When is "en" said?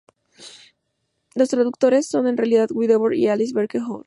2.25-2.35